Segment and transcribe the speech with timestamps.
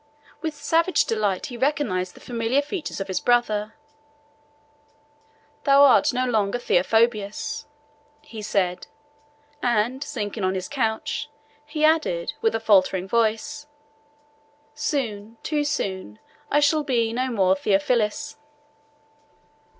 [0.41, 3.75] With savage delight he recognized the familiar features of his brother:
[5.63, 7.67] "Thou art no longer Theophobus,"
[8.23, 8.87] he said;
[9.61, 11.29] and, sinking on his couch,
[11.67, 13.67] he added, with a faltering voice,
[14.73, 16.17] "Soon, too soon,
[16.49, 18.37] I shall be no more Theophilus!"